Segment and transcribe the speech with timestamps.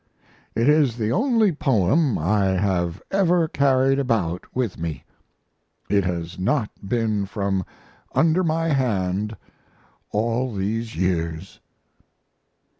[0.55, 5.03] It is the only poem I have ever carried about with me.
[5.89, 7.63] It has not been from
[8.15, 9.37] under my hand
[10.09, 11.59] all these years.